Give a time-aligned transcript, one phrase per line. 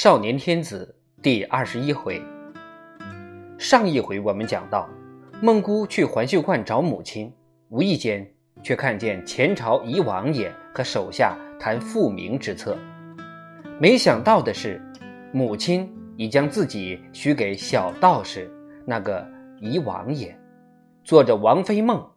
[0.00, 2.22] 少年天子第二十一回，
[3.58, 4.88] 上一回我们讲到，
[5.42, 7.34] 孟姑去环秀观找母亲，
[7.68, 8.24] 无意间
[8.62, 12.78] 却看见前朝遗王爷和手下谈复明之策。
[13.80, 14.80] 没想到的是，
[15.32, 18.48] 母亲已将自己许给小道士
[18.86, 19.28] 那个
[19.60, 20.32] 遗王爷，
[21.02, 22.08] 做着王妃梦。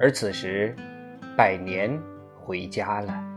[0.00, 0.74] 而此时，
[1.36, 1.96] 百年
[2.34, 3.29] 回家了。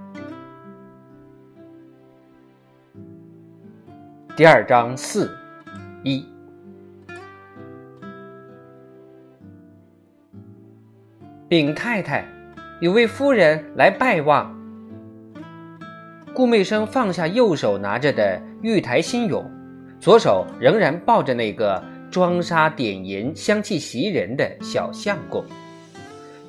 [4.35, 5.31] 第二章四
[6.01, 6.25] 一，
[11.47, 12.25] 禀太太，
[12.81, 14.51] 有位夫人来拜望。
[16.33, 19.45] 顾媚生放下右手拿着的玉台新俑，
[19.99, 25.45] 左手仍然抱着那个妆纱点银、香气袭人的小相公，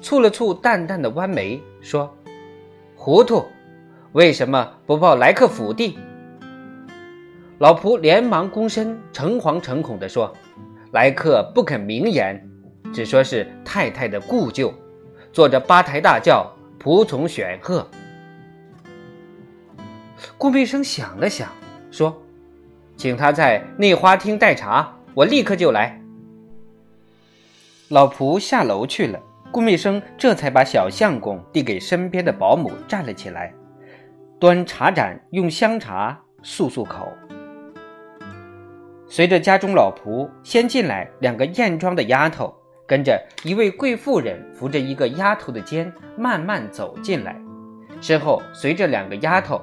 [0.00, 2.10] 蹙了蹙淡淡的弯眉，说
[2.96, 3.44] ：“糊涂，
[4.12, 5.98] 为什么不报来客府地？”
[7.58, 10.32] 老仆连忙躬身，诚惶诚恐地说
[10.90, 12.44] ：“来客不肯明言，
[12.92, 14.74] 只说是太太的故旧，
[15.32, 17.88] 坐着八抬大轿，仆从选贺。”
[20.36, 21.48] 顾媚生想了想，
[21.92, 22.20] 说
[22.96, 26.00] ：“请他在内花厅待茶，我立刻就来。”
[27.88, 29.20] 老仆下楼去了，
[29.52, 33.54] 顾媚生这才把小相公递给身边的保姆，站了起来，
[34.40, 37.12] 端茶盏，用香茶漱漱口。
[39.14, 42.52] 随着家中老仆先进来两个艳妆的丫头，
[42.84, 47.40] 跟着一位贵妇人扶着一个丫头的肩慢慢走进来，
[48.00, 49.62] 身后随着两个丫头，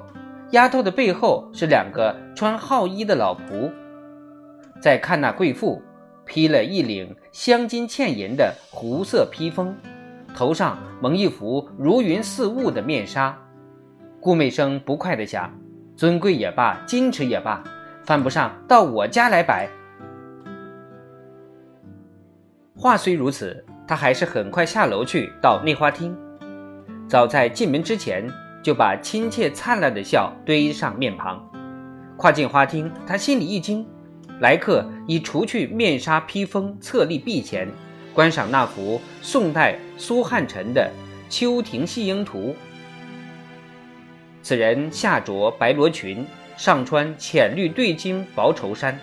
[0.52, 3.70] 丫头的背后是两个穿号衣的老仆。
[4.80, 5.82] 再看那贵妇，
[6.24, 9.76] 披了一领镶金嵌银的湖色披风，
[10.34, 13.38] 头上蒙一幅如云似雾的面纱。
[14.18, 15.52] 顾媚生不快地想：
[15.94, 17.62] 尊贵也罢，矜持也罢。
[18.04, 19.68] 犯不上到我家来摆。
[22.76, 26.16] 话虽如此，他还是很快下楼去到内花厅。
[27.08, 28.28] 早在进门之前，
[28.62, 31.48] 就把亲切灿烂的笑堆上面庞。
[32.16, 33.86] 跨进花厅，他心里一惊，
[34.40, 37.68] 来客已除去面纱披风，侧立壁前，
[38.12, 40.90] 观赏那幅宋代苏汉臣的
[41.32, 42.38] 《秋庭戏莺图》。
[44.42, 46.26] 此人下着白罗裙。
[46.62, 48.96] 上穿浅绿对襟薄绸衫，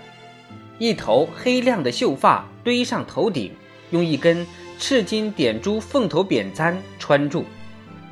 [0.77, 3.51] 一头黑亮的秀发堆上头顶，
[3.91, 4.47] 用一根
[4.77, 7.43] 赤金点珠凤头扁簪穿住，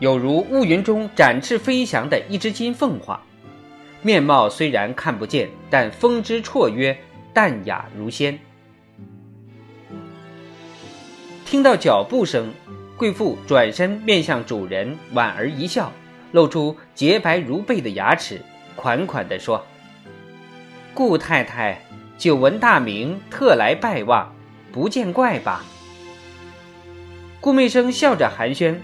[0.02, 3.18] 有如乌云中展翅飞翔的一只金凤凰。
[4.02, 6.98] 面貌虽然看不见，但风姿绰约，
[7.34, 8.38] 淡雅如仙。
[11.46, 12.52] 听到脚步声，
[12.98, 15.90] 贵妇转身面向主人，莞尔一笑，
[16.34, 18.42] 露出洁白如贝的牙齿。
[18.78, 19.66] 款款地说
[20.94, 21.82] ：“顾太太
[22.18, 24.34] 久闻大名，特来拜望，
[24.72, 25.66] 不见怪吧？”
[27.42, 28.78] 顾媚生笑着寒暄：“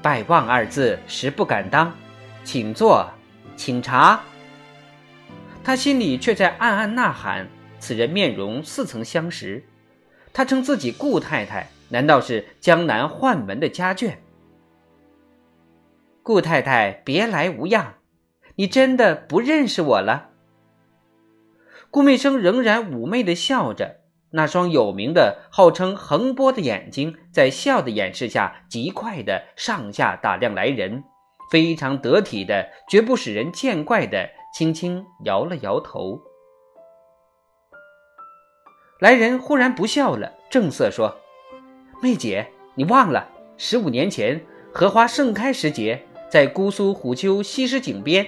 [0.00, 1.92] 拜望二字实不敢当，
[2.44, 3.10] 请坐，
[3.56, 4.20] 请茶。”
[5.64, 7.48] 他心里却在暗暗呐喊：
[7.80, 9.64] 此人面容似曾相识。
[10.32, 14.16] 他称自己顾太太，难道是江南宦门的家眷？
[16.22, 17.94] 顾太太别来无恙。
[18.56, 20.30] 你真的不认识我了？
[21.90, 24.00] 顾媚生仍然妩媚的笑着，
[24.30, 31.04] 那双有名的、号称横波的眼睛，在笑的掩饰下，极快的上下打量来人，
[31.50, 36.20] 非常得体的，绝不使人见怪的，轻轻摇了摇头。
[39.00, 41.16] 来人忽然不笑了，正色说
[42.00, 44.40] ：“媚姐，你忘了十五年前
[44.72, 48.26] 荷花盛开时节，在姑苏虎丘西施井边。”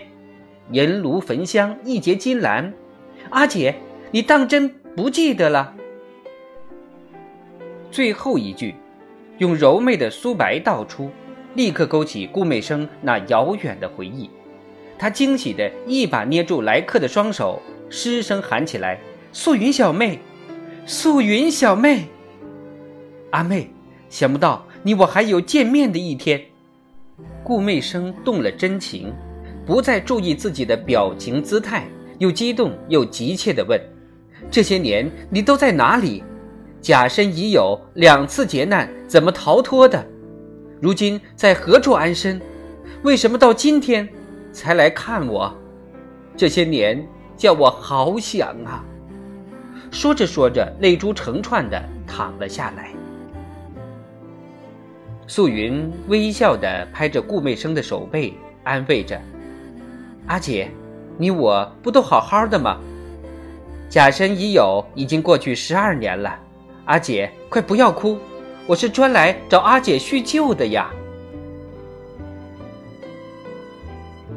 [0.70, 2.72] 银炉焚香，一结金兰。
[3.30, 3.74] 阿姐，
[4.10, 5.74] 你当真不记得了？
[7.90, 8.74] 最后一句，
[9.38, 11.10] 用柔媚的苏白道出，
[11.54, 14.28] 立刻勾起顾媚生那遥远的回忆。
[14.98, 18.98] 她惊喜的一把捏住来客的双手，失声喊起来
[19.32, 20.18] ：“素云小妹，
[20.84, 22.06] 素云小妹，
[23.30, 23.70] 阿妹，
[24.08, 26.40] 想不到你我还有见面的一天。”
[27.44, 29.12] 顾媚生动了真情。
[29.66, 33.78] 不再注意自己的表情姿态，又激动又急切地问
[34.48, 36.22] ：“这些年你都在哪里？
[36.80, 40.06] 假身已有，两次劫难，怎么逃脱的？
[40.80, 42.40] 如今在何处安身？
[43.02, 44.08] 为什么到今天
[44.52, 45.52] 才来看我？
[46.36, 47.04] 这些年
[47.36, 48.84] 叫我好想啊！”
[49.90, 52.90] 说着说着，泪珠成串地淌了下来。
[55.26, 59.20] 素云微笑地拍着顾媚生的手背，安慰着。
[60.26, 60.68] 阿姐，
[61.16, 62.78] 你我不都好好的吗？
[63.88, 66.36] 甲申已酉已经过去十二年了，
[66.86, 68.18] 阿姐，快不要哭，
[68.66, 70.90] 我是专来找阿姐叙旧的呀。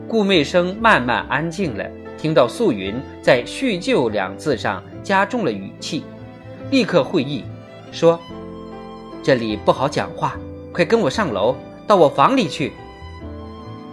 [0.07, 1.83] 顾媚生慢慢安静了，
[2.17, 6.03] 听到素云在“叙旧”两字上加重了语气，
[6.69, 7.43] 立刻会意，
[7.91, 8.19] 说
[9.23, 10.37] ：“这里不好讲话，
[10.71, 11.55] 快跟我上楼，
[11.87, 12.73] 到我房里去。”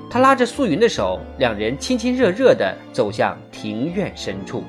[0.09, 4.65] 他拉着素云的手，两人亲亲热热地走向庭院深处。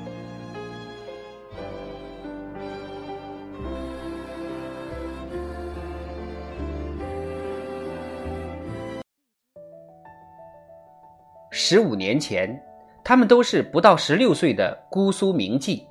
[11.50, 12.60] 十五年前，
[13.02, 15.82] 他们都是不到十六岁的姑苏名妓。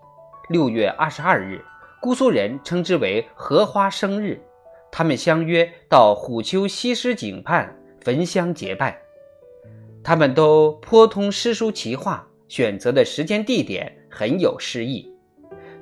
[0.50, 1.64] 六月二十二日，
[2.00, 4.40] 姑苏人称之为荷花生日，
[4.92, 9.07] 他们相约到虎丘西施井畔焚香结拜。
[10.04, 15.12] 他们都颇通诗书奇画，选择的时间地点很有诗意。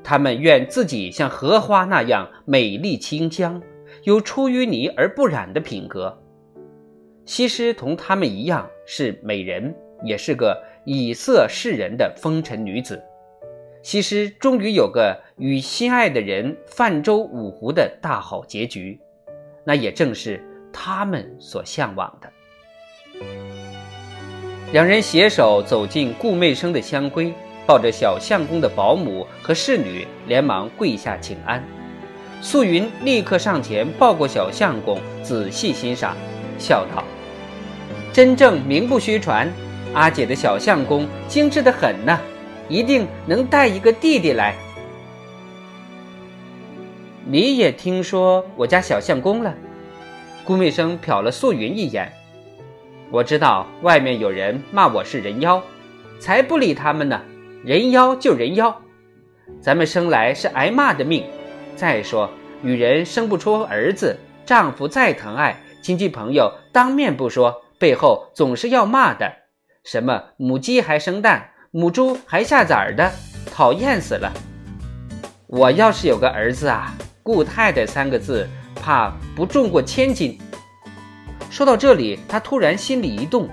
[0.04, 3.62] 他们愿自己像荷花那样美丽清香，
[4.04, 6.22] 有出淤泥而不染的品格。
[7.26, 13.02] 西施同他们一样是美人，也是个以色示人的风尘女子。
[13.82, 19.00] 西施终于有个与心爱的人泛舟五湖的大好结局，
[19.64, 22.32] 那也正是他们所向往的。
[24.72, 27.32] 两人携手走进顾媚生的香闺，
[27.66, 31.64] 抱着小相公的保姆和侍女，连忙跪下请安。
[32.42, 36.18] 素云立刻上前抱过小相公，仔细欣赏，
[36.60, 37.04] 笑道
[38.12, 39.50] ：“真正名不虚传，
[39.94, 42.20] 阿姐的小相公精致的很呢，
[42.68, 44.56] 一定能带一个弟弟来。”
[47.28, 49.54] 你也听说我家小相公了？
[50.44, 52.12] 顾媚生瞟了素云一眼。
[53.12, 55.62] 我知道外面有人骂我是人妖，
[56.20, 57.22] 才不理他们呢。
[57.64, 58.82] 人妖就人妖，
[59.62, 61.24] 咱们生来是挨骂的命。
[61.76, 62.30] 再说，
[62.62, 69.32] 女人生不出儿子，丈夫再疼爱，亲戚朋友当面不说，背后总是要骂的。
[69.84, 73.12] 什么母鸡还生蛋，母猪还下崽儿的，
[73.52, 74.34] 讨厌死了。
[75.48, 80.40] 我要是有个儿子啊，顾太太三个字，怕不重过千斤。
[81.50, 83.50] 说到这里，他突然心里一动。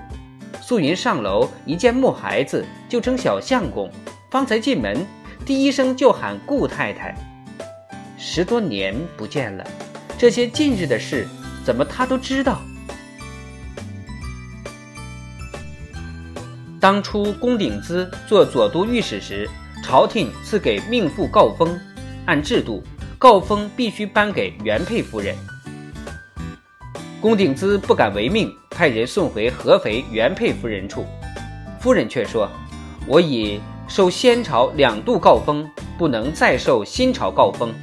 [0.61, 3.91] 素云上楼一见木孩子，就称小相公。
[4.29, 5.05] 方才进门，
[5.45, 7.15] 第一声就喊顾太太。
[8.17, 9.65] 十多年不见了，
[10.17, 11.27] 这些近日的事，
[11.63, 12.59] 怎么他都知道？
[16.79, 19.49] 当初龚鼎孳做左都御史时，
[19.83, 21.79] 朝廷赐给命妇诰封，
[22.25, 22.83] 按制度，
[23.19, 25.35] 诰封必须颁给原配夫人。
[27.23, 31.05] 龚鼎孳不敢违命，派人送回合肥原配夫人处。
[31.79, 32.51] 夫人却说
[33.07, 35.65] ：“我已受先朝两度诰封，
[35.97, 37.73] 不能再受新朝诰封，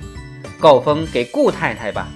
[0.61, 2.07] 诰封给顾太太吧。”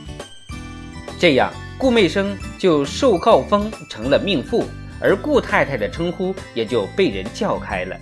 [1.18, 4.66] 这样，顾媚生就受诰封成了命妇，
[5.00, 7.96] 而顾太太的称呼也就被人叫开了。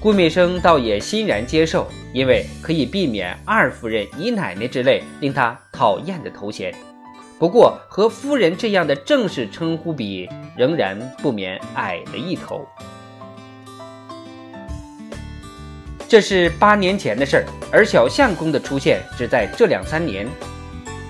[0.00, 6.74] 顾媚生倒也欣然接受，因为可以避免二夫人、姨奶奶之类令他讨厌的头衔。
[7.38, 12.66] 不过和夫人这样的正式称呼比，仍然不免矮了一头。
[16.08, 20.28] 这是八年前的事儿，而小相公的出现只在这两三年。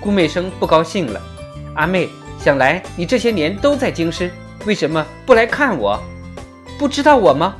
[0.00, 1.20] 顾媚生不高兴了
[1.76, 4.30] ：“阿妹，想来你这些年都在京师，
[4.64, 6.02] 为什么不来看我？
[6.78, 7.56] 不知道我吗？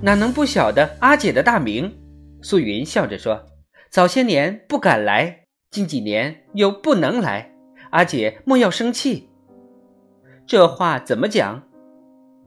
[0.00, 1.92] 哪能不晓得阿姐的大名？”
[2.40, 3.44] 素云笑着说
[3.90, 7.52] ：“早些年不敢来。”近几年又不能来，
[7.90, 9.28] 阿姐莫要生气。
[10.46, 11.62] 这话怎么讲？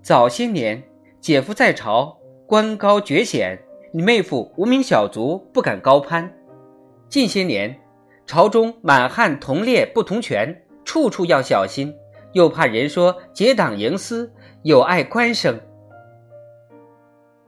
[0.01, 0.81] 早些年
[1.19, 3.59] 姐夫在朝，官高爵显，
[3.93, 6.33] 你妹夫无名小卒，不敢高攀。
[7.09, 7.79] 近些年，
[8.25, 11.93] 朝中满汉同列不同权，处处要小心，
[12.33, 15.59] 又怕人说结党营私，有碍官声。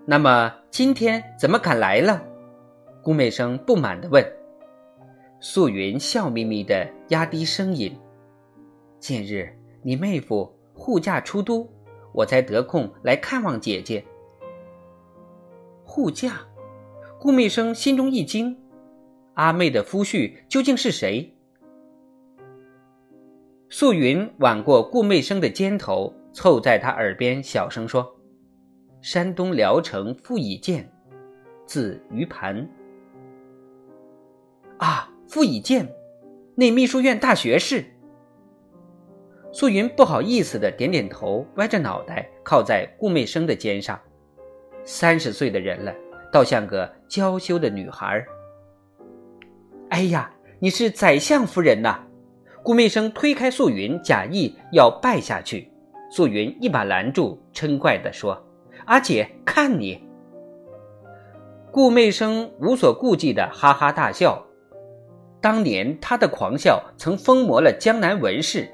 [0.06, 2.22] 那么今天怎么敢来了？
[3.02, 4.24] 顾美生不满地问。
[5.46, 7.94] 素云笑眯眯地压低声音
[8.98, 11.70] ：“近日你妹夫护驾出都，
[12.14, 14.02] 我才得空来看望姐姐。”
[15.84, 16.40] 护驾，
[17.20, 18.58] 顾媚生心中一惊
[19.36, 21.36] ：“阿妹的夫婿究竟是谁？”
[23.68, 28.16] 素云挽过顾媚生的肩头，凑在他耳边小声说
[29.04, 30.90] ：“山东聊城傅以渐，
[31.66, 32.66] 字于盘。”
[34.80, 35.10] 啊。
[35.34, 35.92] 傅以渐，
[36.54, 37.84] 内秘书院大学士。
[39.52, 44.00] 素云不好意思的点点头，歪着脑袋靠在顾媚生的肩上。
[44.86, 45.92] 三十岁的人了，
[46.32, 48.24] 倒像个娇羞的女孩。
[49.90, 52.02] 哎呀，你是宰相夫人呐！
[52.62, 55.68] 顾媚生推开素云，假意要拜下去。
[56.12, 58.40] 素云一把拦住，嗔怪地说
[58.86, 60.00] ：“阿姐，看你！”
[61.74, 64.46] 顾媚生无所顾忌的哈哈大笑。
[65.44, 68.66] 当年他的狂笑曾疯魔了江南文士。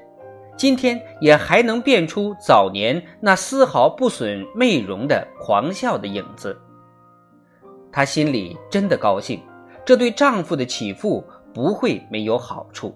[0.56, 6.56] 今天也还能辨出早年那丝毫不损媚容的狂笑的影子。
[7.90, 9.42] 她心里真的高兴，
[9.84, 12.94] 这对丈夫的起伏不会没有好处。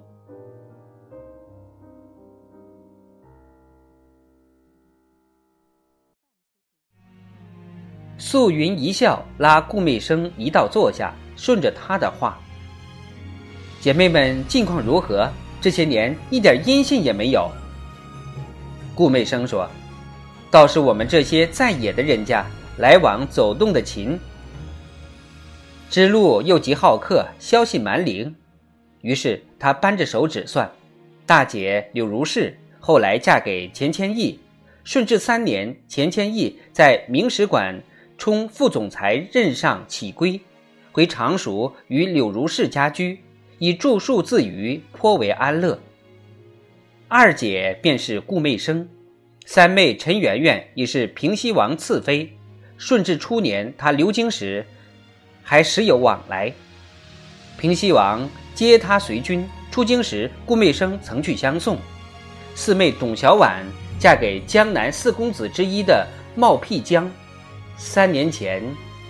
[8.16, 12.38] 素云一笑，拉顾媚生一道坐下，顺着他的话
[13.84, 17.50] ：“姐妹们近况如何？”这些年一点音信也没有。
[18.94, 19.68] 顾媚生说
[20.50, 22.46] ：“倒是我们这些在野的人家，
[22.78, 24.18] 来往走动的勤。
[25.90, 28.34] 知路又极好客，消息蛮灵。
[29.02, 30.66] 于是他扳着手指算：
[31.26, 34.40] 大姐柳如是后来嫁给钱谦益，
[34.82, 37.78] 顺治三年，钱谦益在明史馆
[38.16, 40.40] 充副总裁任上起归，
[40.90, 43.20] 回常熟与柳如是家居。”
[43.64, 45.80] 以著述自娱，颇为安乐。
[47.08, 48.86] 二姐便是顾媚生，
[49.46, 52.30] 三妹陈圆圆已是平西王次妃。
[52.76, 54.66] 顺治初年，她留京时，
[55.42, 56.52] 还时有往来。
[57.56, 61.78] 平西王接她随军出京时，顾媚生曾去相送。
[62.54, 63.62] 四妹董小宛
[63.98, 66.06] 嫁给江南四公子之一的
[66.36, 67.10] 冒辟疆，
[67.78, 68.62] 三年前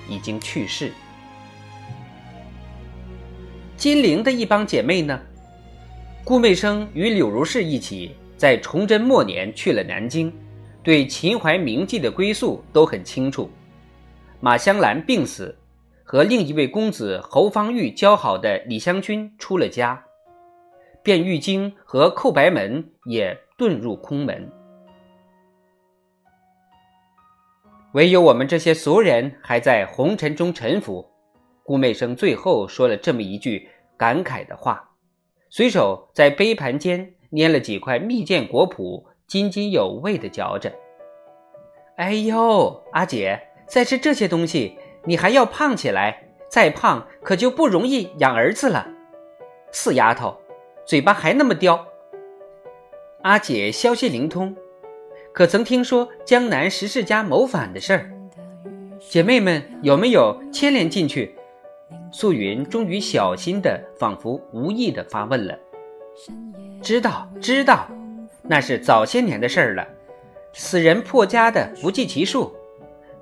[0.08, 0.92] 已经去世。
[3.84, 5.20] 金陵的一帮姐妹呢？
[6.24, 10.32] 顾媚生与柳如是一起在崇祯末年去了南京，
[10.82, 13.50] 对秦淮名妓的归宿都很清楚。
[14.40, 15.54] 马香兰病死，
[16.02, 20.02] 和另一位公子侯方域交好的李香君出了家，
[21.02, 24.50] 卞玉京和寇白门也遁入空门，
[27.92, 31.06] 唯有我们这些俗人还在红尘中沉浮。
[31.66, 33.68] 顾媚生最后说了这么一句。
[33.96, 34.90] 感慨的话，
[35.50, 40.72] 随手在杯盘间捏了几块蜜饯果脯，津津有味地嚼着。
[41.96, 48.88] 哎呦，阿姐，再吃这些东西，你还要胖起来，再胖可就不容易养儿子了。
[49.70, 50.36] 死丫头，
[50.84, 51.86] 嘴巴还那么刁。
[53.22, 54.56] 阿姐消息灵通，
[55.32, 58.10] 可曾听说江南十世家谋反的事儿？
[59.00, 61.36] 姐妹们有没有牵连进去？
[62.10, 65.58] 素云终于小心的，仿佛无意的发问了
[66.80, 67.88] ：“知道，知道，
[68.42, 69.86] 那是早些年的事儿了。
[70.52, 72.52] 死人破家的不计其数，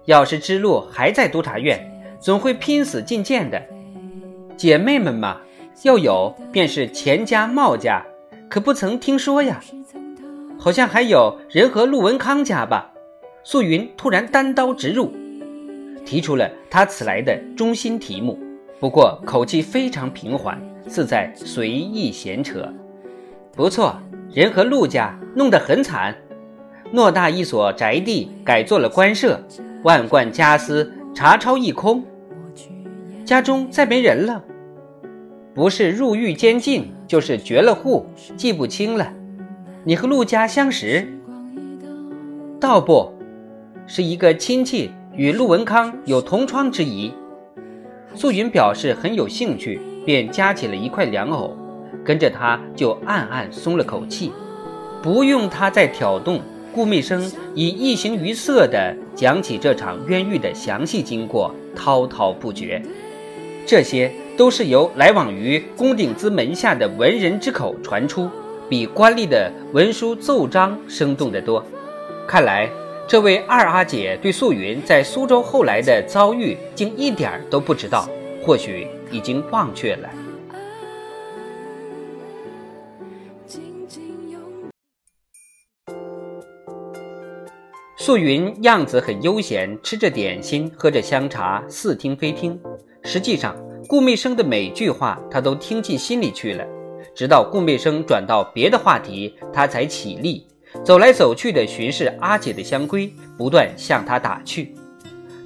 [0.04, 1.80] 要是知路还在督察院，
[2.20, 3.62] 总会拼死进谏的。
[4.56, 5.40] 姐妹们嘛，
[5.82, 8.04] 要有便是钱家、茂家，
[8.50, 9.60] 可不曾听说呀。
[10.58, 12.92] 好像还有人和陆文康家吧？”
[13.44, 15.12] 素云突然单刀直入，
[16.04, 18.38] 提出了他此来的中心题目。
[18.82, 22.68] 不过口气非常平缓，似在随意闲扯。
[23.52, 23.94] 不错，
[24.34, 26.12] 人和陆家弄得很惨，
[26.92, 29.40] 偌大一所宅地改做了官舍，
[29.84, 32.04] 万贯家私查抄一空，
[33.24, 34.42] 家中再没人了，
[35.54, 38.04] 不是入狱监禁，就是绝了户，
[38.36, 39.12] 记不清了。
[39.84, 41.06] 你和陆家相识？
[42.58, 43.14] 倒不
[43.86, 47.12] 是一个亲戚与陆文康有同窗之谊。
[48.14, 51.56] 素云表示很有兴趣，便夹起了一块莲藕，
[52.04, 54.32] 跟着他就暗暗松了口气。
[55.02, 56.40] 不用他再挑动，
[56.72, 62.80] 顾媚生已一行于色地讲起这场冤狱的详细经过，滔滔不绝。
[63.66, 68.28] 这些都是由来往于龚鼎滋门下的文人之口传出，
[68.68, 71.64] 比官吏的文书奏章生动得多。
[72.26, 72.68] 看来。
[73.12, 78.08] 这位二阿姐对素云在苏州后来的遭遇竟一点都不知道，
[78.42, 80.08] 或许已经忘却了。
[87.98, 92.58] 素云样子很悠闲，吃着点心，喝着香茶，似听非听。
[93.04, 93.54] 实际上，
[93.86, 96.64] 顾媚生的每句话，她都听进心里去了。
[97.14, 100.46] 直到顾媚生转到别的话题，她才起立。
[100.84, 104.74] 走来走去的巡视阿姐的香闺，不断向她打趣。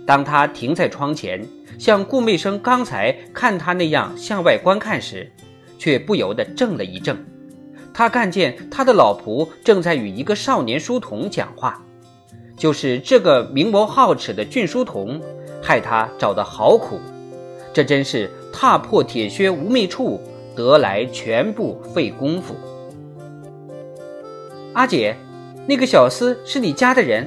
[0.06, 1.46] 当她停在窗前，
[1.78, 5.30] 像顾媚生刚才看她那样向外观看时，
[5.78, 7.16] 却不由得怔了一怔。
[7.92, 11.82] 他看见他的老仆正在与一个少年书童讲话，
[12.54, 15.18] 就是这个明眸皓齿的俊书童，
[15.62, 16.98] 害他找得好苦。
[17.72, 20.20] 这真是踏破铁靴无觅处，
[20.54, 22.54] 得来全不费工夫。
[24.74, 25.16] 阿姐，
[25.68, 27.26] 那个小厮是你家的人？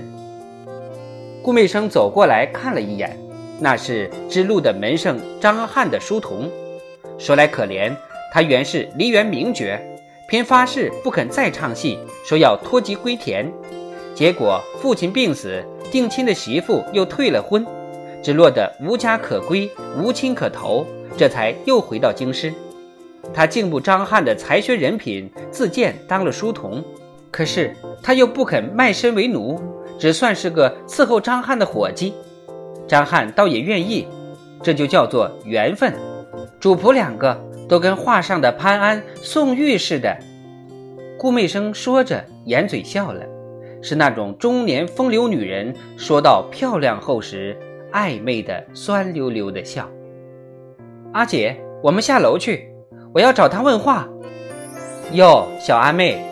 [1.43, 3.17] 顾媚生走过来看了一眼，
[3.59, 6.49] 那是知路的门生张翰的书童。
[7.17, 7.93] 说来可怜，
[8.33, 9.77] 他原是梨园名角，
[10.29, 13.51] 偏发誓不肯再唱戏，说要脱籍归田。
[14.15, 17.65] 结果父亲病死，定亲的媳妇又退了婚，
[18.23, 20.85] 只落得无家可归，无亲可投，
[21.17, 22.53] 这才又回到京师。
[23.33, 26.81] 他敬慕张翰的才学人品，自荐当了书童。
[27.31, 29.59] 可是他又不肯卖身为奴。
[29.99, 32.13] 只算是个伺候张翰的伙计，
[32.87, 34.07] 张翰倒也愿意，
[34.63, 35.93] 这就叫做缘分。
[36.57, 40.17] 主仆两个都跟画上的潘安、宋玉似的。
[41.17, 43.25] 顾媚生说着，掩嘴笑了，
[43.81, 47.57] 是那种中年风流女人说到漂亮后时
[47.91, 49.85] 暧昧的酸溜溜的笑。
[51.11, 52.73] 阿姐，我们下楼去，
[53.13, 54.07] 我要找他问话。
[55.11, 56.23] 哟，小阿妹，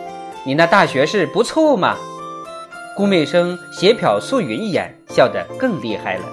[0.44, 1.96] 你那大学士不错嘛。
[2.96, 6.24] 顾媚生斜瞟素云一眼，笑得更厉害了。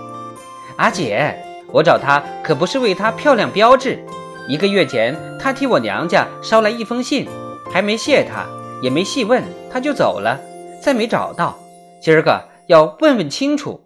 [0.77, 1.35] 阿姐，
[1.71, 4.03] 我找他可不是为他漂亮标志。
[4.47, 7.27] 一个月前，他替我娘家捎来一封信，
[7.71, 8.45] 还没谢他，
[8.81, 10.39] 也没细问，他就走了，
[10.81, 11.55] 再没找到。
[12.01, 13.84] 今儿个要问问清楚。